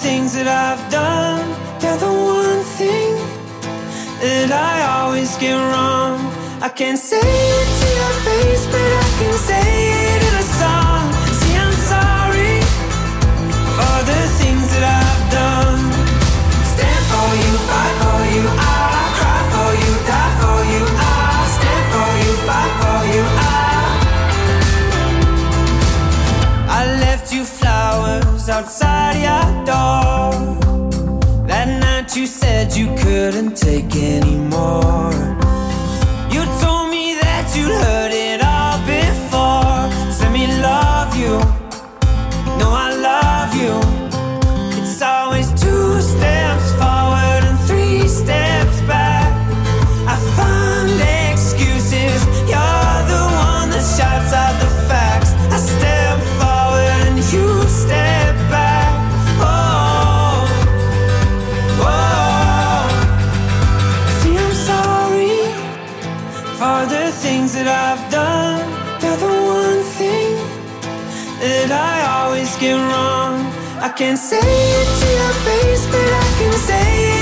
[0.03, 1.47] Things that I've done,
[1.79, 3.15] they're the one thing
[4.19, 6.19] that I always get wrong.
[6.61, 9.02] I can't say it to your face, but I
[28.63, 30.31] outside your door.
[31.47, 35.11] That night you said you couldn't take anymore.
[36.31, 38.32] You told me that you'd heard it
[73.93, 77.12] I can't say it to your face, but I can say it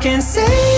[0.00, 0.77] can say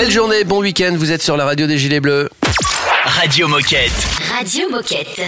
[0.00, 2.30] Belle journée, bon week-end, vous êtes sur la radio des Gilets Bleus.
[3.04, 3.92] Radio Moquette.
[4.34, 5.20] Radio Moquette.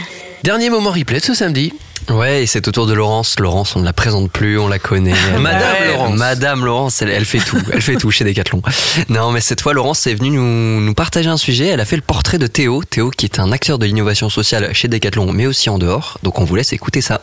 [0.44, 1.74] Dernier moment replay de ce samedi.
[2.10, 3.36] Ouais, et c'est au tour de Laurence.
[3.38, 5.14] Laurence, on ne la présente plus, on la connaît.
[5.38, 5.88] Madame Ouais.
[5.92, 6.18] Laurence.
[6.18, 7.58] Madame Laurence, elle, elle fait tout.
[7.72, 8.62] Elle fait tout chez Decathlon.
[9.08, 11.66] Non, mais cette fois, Laurence est venue nous, nous partager un sujet.
[11.68, 12.82] Elle a fait le portrait de Théo.
[12.88, 16.18] Théo, qui est un acteur de l'innovation sociale chez Decathlon, mais aussi en dehors.
[16.22, 17.22] Donc, on vous laisse écouter ça.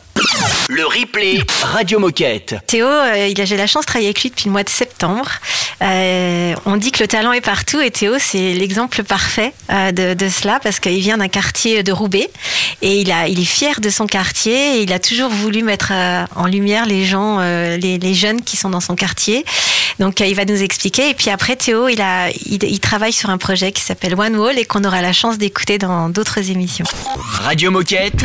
[0.70, 2.56] Le replay Radio Moquette.
[2.68, 5.30] Théo, euh, j'ai la chance de travailler avec lui depuis le mois de septembre.
[5.82, 10.14] Euh, on dit que le talent est partout et Théo, c'est l'exemple parfait euh, de,
[10.14, 12.30] de cela parce qu'il vient d'un quartier de Roubaix
[12.82, 15.92] et il, a, il est fier de son quartier et il a toujours voulu mettre
[15.92, 19.46] euh, en lumière les gens, euh, les, les jeunes qui sont dans son quartier.
[20.00, 23.14] Donc euh, il va nous expliquer et puis après Théo, il, a, il, il travaille
[23.14, 26.50] sur un projet qui s'appelle One Wall et qu'on aura la chance d'écouter dans d'autres
[26.52, 26.86] émissions.
[27.44, 28.24] Radio Moquette.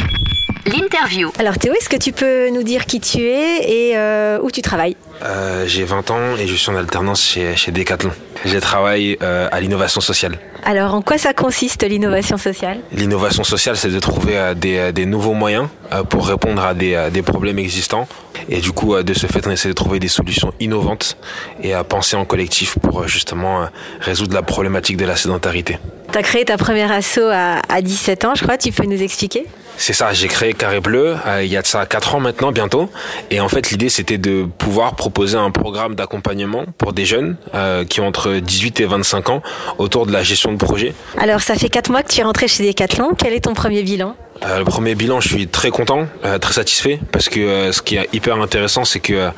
[0.66, 1.30] L'interview.
[1.38, 4.62] Alors Théo, est-ce que tu peux nous dire qui tu es et euh, où tu
[4.62, 4.96] travailles?
[5.22, 8.12] Euh, j'ai 20 ans et je suis en alternance chez, chez Decathlon.
[8.46, 10.38] Je travaille euh, à l'innovation sociale.
[10.66, 12.78] Alors en quoi ça consiste l'innovation sociale?
[12.92, 16.72] L'innovation sociale, c'est de trouver euh, des, euh, des nouveaux moyens euh, pour répondre à
[16.72, 18.08] des, des problèmes existants.
[18.48, 21.16] Et du coup, de ce fait, on essaie de trouver des solutions innovantes
[21.62, 23.66] et à penser en collectif pour justement
[24.00, 25.78] résoudre la problématique de la sédentarité.
[26.12, 28.58] Tu as créé ta première asso à, à 17 ans, je crois.
[28.58, 29.46] Tu peux nous expliquer?
[29.76, 32.52] C'est ça, j'ai créé Carré Bleu euh, il y a de ça 4 ans maintenant,
[32.52, 32.90] bientôt.
[33.30, 37.84] Et en fait, l'idée, c'était de pouvoir proposer un programme d'accompagnement pour des jeunes euh,
[37.84, 39.42] qui ont entre 18 et 25 ans
[39.78, 40.94] autour de la gestion de projet.
[41.18, 43.14] Alors, ça fait 4 mois que tu es rentré chez Decathlon.
[43.16, 44.16] Quel est ton premier bilan?
[44.44, 47.80] Euh, le premier bilan, je suis très content, euh, très satisfait, parce que euh, ce
[47.80, 49.30] qui est hyper intéressant, c'est que euh,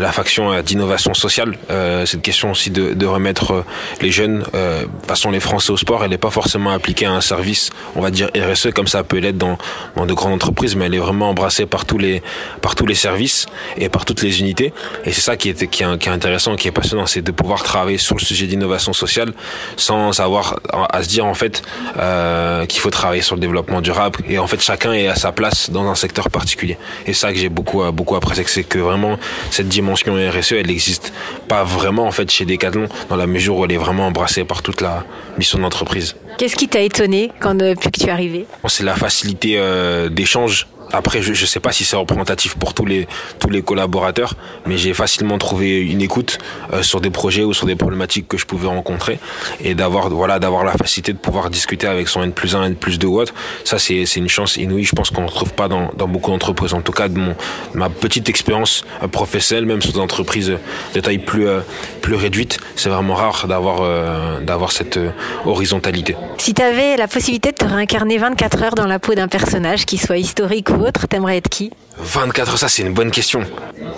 [0.00, 1.56] la faction euh, d'innovation sociale,
[2.06, 3.64] cette question aussi de, de remettre
[4.00, 4.44] les jeunes,
[5.06, 8.10] façon les Français au sport, elle n'est pas forcément appliquée à un service, on va
[8.10, 9.58] dire RSE, comme ça peut l'être dans,
[9.96, 12.22] dans de grandes entreprises, mais elle est vraiment embrassée par tous les,
[12.60, 13.46] par tous les services
[13.76, 14.72] et par toutes les unités.
[15.04, 17.32] Et c'est ça qui est, qui, est, qui est intéressant, qui est passionnant, c'est de
[17.32, 19.32] pouvoir travailler sur le sujet d'innovation sociale
[19.76, 21.62] sans avoir à se dire en fait
[22.68, 24.20] qu'il faut travailler sur le développement durable.
[24.28, 26.78] Et en fait, chacun est à sa place dans un secteur particulier.
[27.06, 29.18] Et ça que j'ai beaucoup, euh, beaucoup apprécié, c'est que vraiment
[29.50, 31.12] cette dimension RSE, elle n'existe
[31.48, 34.62] pas vraiment en fait chez Decathlon dans la mesure où elle est vraiment embrassée par
[34.62, 35.04] toute la
[35.38, 36.16] mission d'entreprise.
[36.38, 38.46] Qu'est-ce qui t'a étonné quand depuis que tu es arrivé?
[38.66, 40.66] C'est la facilité euh, d'échange.
[40.94, 43.08] Après, je ne sais pas si c'est représentatif pour tous les,
[43.40, 44.34] tous les collaborateurs,
[44.64, 46.38] mais j'ai facilement trouvé une écoute
[46.72, 49.18] euh, sur des projets ou sur des problématiques que je pouvais rencontrer
[49.60, 52.74] et d'avoir voilà, d'avoir la facilité de pouvoir discuter avec son N plus 1, N
[52.76, 53.34] plus 2 ou autre.
[53.64, 56.74] Ça, c'est une chance inouïe, je pense qu'on ne retrouve pas dans, dans beaucoup d'entreprises.
[56.74, 57.34] En tout cas, de, mon,
[57.74, 60.52] ma petite expérience euh, professionnelle, même sur des entreprises
[60.94, 61.60] de taille plus, euh,
[62.02, 63.64] plus réduite, c'est vraiment rare d'avoir
[64.42, 64.98] d'avoir cette
[65.44, 66.16] horizontalité.
[66.38, 69.86] Si tu avais la possibilité de te réincarner 24 heures dans la peau d'un personnage,
[69.86, 71.70] qui soit historique ou autre, t'aimerais être qui?
[71.98, 73.42] 24 ça c'est une bonne question.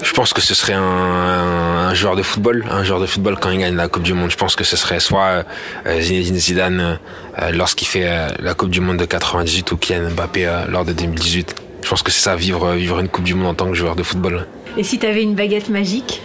[0.02, 3.50] Je pense que ce serait un, un, joueur de football, un joueur de football quand
[3.50, 4.30] il gagne la Coupe du Monde.
[4.30, 5.44] Je pense que ce serait soit
[5.86, 6.98] euh, Zinedine Zidane
[7.38, 10.92] euh, lorsqu'il fait euh, la Coupe du Monde de 98 ou Kylian Mbappé lors de
[10.92, 11.54] 2018.
[11.82, 13.96] Je pense que c'est ça vivre vivre une Coupe du Monde en tant que joueur
[13.96, 14.46] de football.
[14.76, 16.20] Et si tu avais une baguette magique,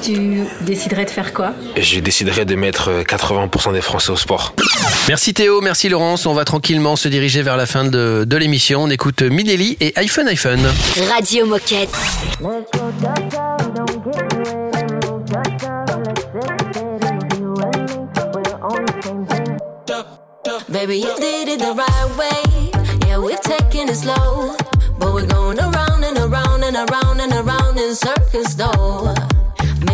[0.00, 1.52] tu déciderais de faire quoi?
[1.76, 4.54] Je déciderais de mettre euh, 80% des Français au sport.
[5.08, 6.26] Merci Théo, merci Laurence.
[6.26, 8.82] On va tranquillement se diriger vers la fin de, de l'émission.
[8.84, 10.60] On écoute Minelli et iPhone iPhone.
[11.10, 11.90] Radio Moquette.
[20.70, 23.08] Baby, you did it the right way.
[23.08, 24.54] Yeah, we've taken it slow.
[24.98, 29.14] But we're going around and around and around and around in circles, though.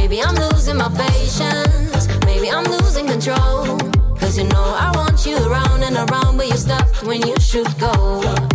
[0.05, 2.09] Maybe I'm losing my patience.
[2.27, 3.79] Maybe I'm losing control.
[4.19, 7.79] Cause you know I want you around and around, but you're stopped when you should
[7.79, 8.54] go.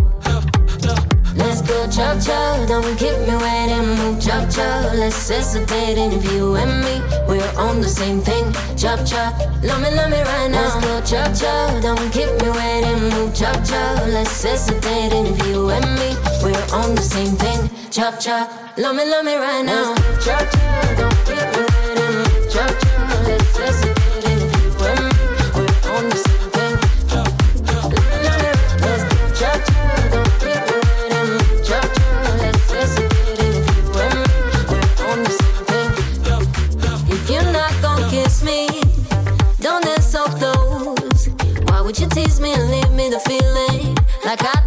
[1.40, 3.96] Let's go chop chop, don't keep me waiting.
[3.96, 5.96] Move chop chop, let's hesitate.
[5.96, 8.52] And if you and me, we're on the same thing.
[8.76, 9.32] Chop chop,
[9.64, 10.60] love me, love me right now.
[10.60, 13.08] Let's go chop chop, don't keep me waiting.
[13.14, 15.12] Move chop chop, let's hesitate.
[15.12, 16.10] And if you and me,
[16.44, 17.70] we're on the same thing.
[17.90, 19.94] Chop chop, love me, love me right now.
[20.24, 22.50] Chop chop, don't keep me waiting.
[22.52, 23.89] Chop chop, let's hesitate.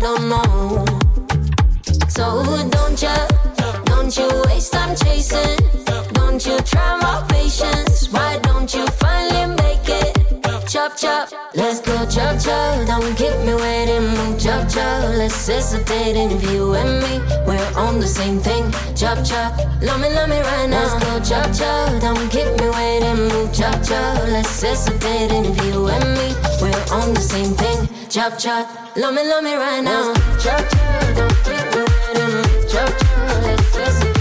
[0.04, 0.86] Don't know?
[2.10, 3.16] So don't you,
[3.86, 5.58] don't you waste time chasing?
[6.12, 8.12] Don't you try my patience?
[8.12, 10.12] Why don't you finally make it?
[10.68, 12.86] Chop chop, let's go chop chop.
[12.86, 15.16] Don't keep me waiting, move chop chop.
[15.16, 18.70] Let's hesitate and if you and me, we're on the same thing.
[18.98, 20.84] Chop chop, love me, love me right now.
[20.84, 22.02] Let's go chop chop.
[22.02, 24.18] Don't keep me waiting, move chop chop.
[24.28, 28.03] Let's hesitate and if you and me, we're on the same thing.
[28.14, 30.14] Chop chop, love me, love me right now.
[30.38, 33.74] Chop chop, don't keep waiting, chop chop.
[33.74, 34.13] Let's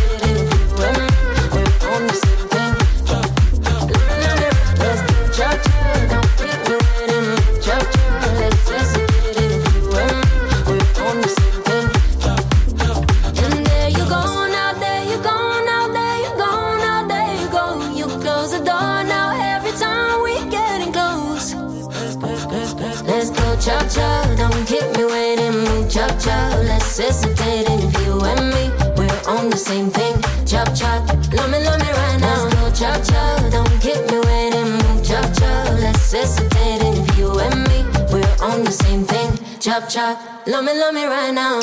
[26.92, 27.04] chop.
[27.04, 30.14] Let's if you and me, we're on the same thing.
[30.44, 32.44] Chop chop, love me, love me right now.
[32.44, 35.80] Let's go chop chop, don't keep me waiting, move chop chop.
[35.80, 39.38] Let's hesitate if you and me, we're on the same thing.
[39.60, 41.60] Chop chop, love me, love me right now.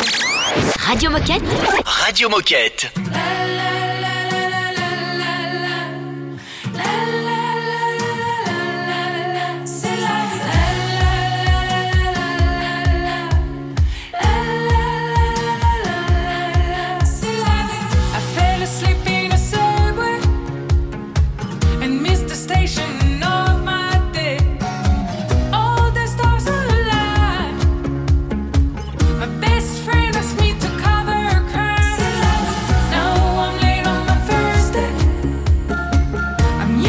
[0.88, 1.46] Radio Moquette.
[2.06, 3.79] Radio Moquette.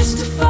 [0.01, 0.49] used to fight.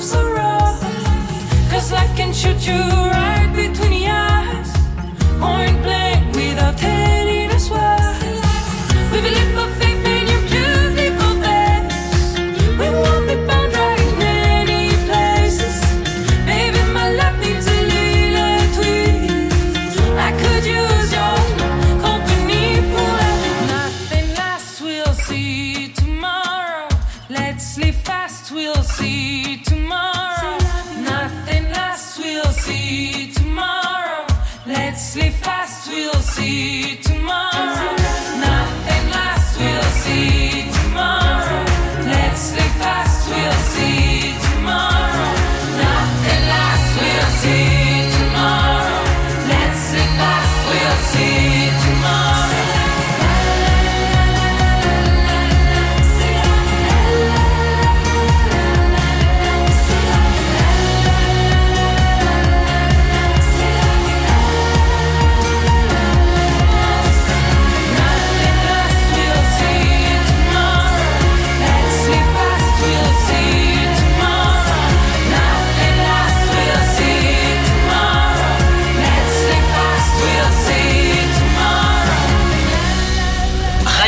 [0.00, 0.78] Sees love so raw.
[1.70, 3.41] Cause life can shoot you right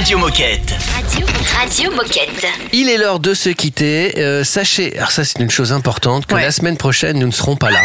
[0.04, 0.74] Radio Moquette.
[0.94, 1.26] Radio,
[1.58, 2.46] Radio Moquette.
[2.74, 4.12] Il est l'heure de se quitter.
[4.18, 7.56] Euh, sachez, alors ça c'est une chose importante, que la semaine prochaine nous ne serons
[7.56, 7.80] pas là.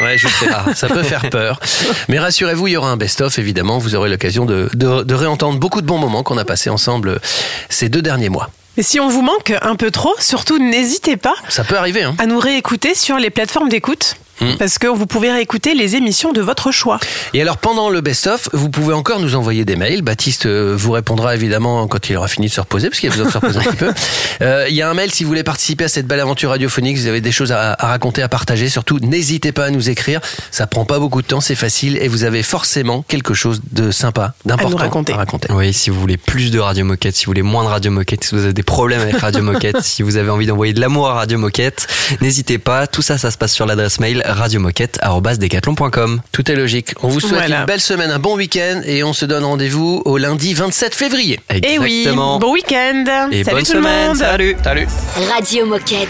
[0.00, 1.60] Ouais, je sais, ah, ça peut faire peur.
[2.08, 3.76] Mais rassurez-vous, il y aura un best-of, évidemment.
[3.76, 7.20] Vous aurez l'occasion de, de, de réentendre beaucoup de bons moments qu'on a passés ensemble
[7.68, 8.48] ces deux derniers mois.
[8.78, 12.14] Et si on vous manque un peu trop, surtout n'hésitez pas Ça peut arriver, hein.
[12.16, 14.16] à nous réécouter sur les plateformes d'écoute.
[14.40, 14.54] Mm.
[14.58, 16.98] Parce que vous pouvez réécouter les émissions de votre choix.
[17.34, 20.02] Et alors pendant le best-of, vous pouvez encore nous envoyer des mails.
[20.02, 23.12] Baptiste euh, vous répondra évidemment quand il aura fini de se reposer, parce qu'il a
[23.12, 23.92] besoin de se reposer un petit peu.
[24.42, 26.96] Euh, Il y a un mail si vous voulez participer à cette belle aventure radiophonique,
[26.96, 28.68] vous avez des choses à, à raconter, à partager.
[28.68, 30.20] Surtout, n'hésitez pas à nous écrire.
[30.50, 33.92] Ça prend pas beaucoup de temps, c'est facile, et vous avez forcément quelque chose de
[33.92, 35.12] sympa, d'important raconter.
[35.12, 35.48] à raconter.
[35.52, 38.24] Oui, si vous voulez plus de Radio Moquette, si vous voulez moins de Radio Moquette,
[38.24, 41.08] si vous avez des problèmes avec Radio Moquette, si vous avez envie d'envoyer de l'amour
[41.08, 41.86] à Radio Moquette,
[42.20, 42.86] n'hésitez pas.
[42.88, 46.20] Tout ça, ça se passe sur l'adresse mail radiomoquette.com.
[46.32, 46.92] Tout est logique.
[47.02, 47.60] On vous souhaite Voilà.
[47.60, 51.40] une belle semaine, un bon week-end, et on se donne rendez-vous au lundi 27 février.
[51.50, 53.04] Et oui, bon week-end.
[53.30, 54.08] Et Salut bonne tout le semaine.
[54.08, 54.16] monde.
[54.16, 54.56] Salut.
[54.62, 54.86] Salut.
[55.34, 56.08] Radio Moquette.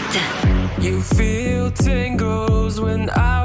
[0.81, 3.44] You feel tingles when I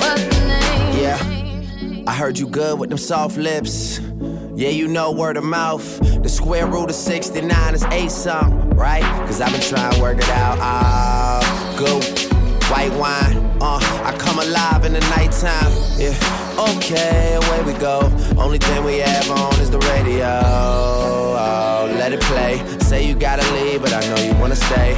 [0.00, 1.02] What's my name?
[1.02, 1.18] Yeah.
[2.06, 4.00] I heard you good with them soft lips.
[4.54, 5.98] Yeah, you know word of mouth.
[6.22, 9.02] The square root of 69 is 8 something, right?
[9.26, 10.58] Cause I've been trying to work it out.
[10.60, 12.00] Ah, go.
[12.70, 15.72] White wine, uh, I come alive in the nighttime.
[15.96, 16.12] Yeah,
[16.76, 18.12] okay, away we go.
[18.36, 20.26] Only thing we have on is the radio.
[20.44, 22.62] Oh, let it play.
[22.80, 24.96] Say you gotta leave, but I know you wanna stay.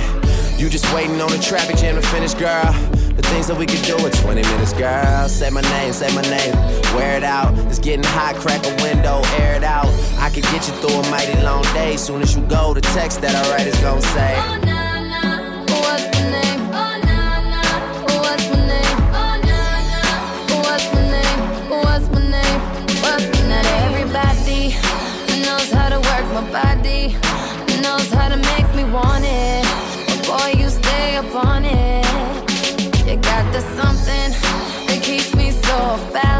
[0.59, 2.75] You just waiting on the traffic jam to finish, girl.
[3.21, 5.29] The things that we could do in 20 minutes, girl.
[5.29, 6.55] Say my name, say my name.
[6.97, 7.53] Wear it out.
[7.69, 9.89] It's getting hot, crack a window, air it out.
[10.17, 11.99] I could get you through a mighty long day.
[11.99, 14.35] Soon as you go, the text that I write is gonna say.
[14.39, 14.57] Oh,
[15.85, 16.61] What's my name?
[16.73, 17.63] Oh, na, na.
[18.25, 18.99] What's my name?
[19.13, 19.61] Oh, na,
[19.91, 20.01] na.
[20.65, 21.41] What's my name?
[21.69, 22.61] What's my name?
[23.05, 23.51] What's my name?
[23.53, 24.73] Not everybody
[25.45, 27.13] knows how to work my body,
[27.85, 29.40] knows how to make me want it.
[33.77, 34.31] Something
[34.87, 36.40] that keeps me so off